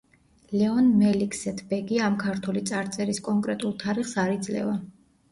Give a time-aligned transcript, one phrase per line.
[0.59, 4.73] ლეონ მელიქსეთ-ბეგი ამ ქართული წარწერის კონკრეტულ თარიღს არ იძლევა.